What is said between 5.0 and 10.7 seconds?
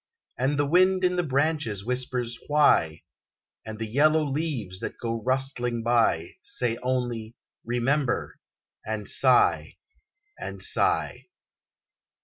rustling by, Say only, "Remember," and sigh, and